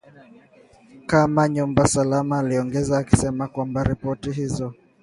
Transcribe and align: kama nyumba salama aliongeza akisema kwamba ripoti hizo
kama 1.05 1.49
nyumba 1.49 1.87
salama 1.87 2.39
aliongeza 2.39 2.97
akisema 2.97 3.47
kwamba 3.47 3.83
ripoti 3.83 4.31
hizo 4.31 4.73